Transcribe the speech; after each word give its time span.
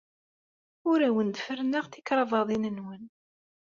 Ur 0.89 0.99
awent-d-ferrneɣ 1.07 1.85
tikrabaḍin-nwen. 1.87 3.03